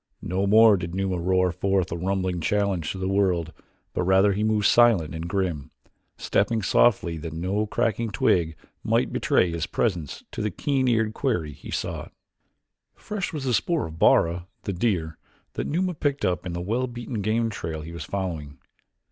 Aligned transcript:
No 0.23 0.47
more 0.47 0.77
did 0.77 0.95
Numa 0.95 1.19
roar 1.19 1.51
forth 1.51 1.91
a 1.91 1.95
rumbling 1.95 2.41
challenge 2.41 2.91
to 2.91 2.97
the 2.97 3.07
world 3.07 3.53
but 3.93 4.01
rather 4.01 4.33
he 4.33 4.43
moved 4.43 4.65
silent 4.65 5.13
and 5.13 5.27
grim, 5.29 5.69
stepping 6.17 6.63
softly 6.63 7.17
that 7.19 7.33
no 7.33 7.67
cracking 7.67 8.09
twig 8.09 8.55
might 8.83 9.13
betray 9.13 9.51
his 9.51 9.67
presence 9.67 10.23
to 10.31 10.41
the 10.41 10.49
keen 10.49 10.87
eared 10.87 11.13
quarry 11.13 11.53
he 11.53 11.69
sought. 11.69 12.11
Fresh 12.95 13.31
was 13.31 13.43
the 13.43 13.53
spoor 13.53 13.85
of 13.85 13.99
Bara, 13.99 14.47
the 14.63 14.73
deer, 14.73 15.19
that 15.53 15.67
Numa 15.67 15.93
picked 15.93 16.25
up 16.25 16.47
in 16.47 16.53
the 16.53 16.61
well 16.61 16.87
beaten 16.87 17.21
game 17.21 17.51
trail 17.51 17.81
he 17.81 17.91
was 17.93 18.03
following. 18.03 18.57